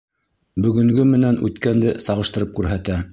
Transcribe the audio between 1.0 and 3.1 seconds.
менән үткәнде сағыштырып күрһәтә...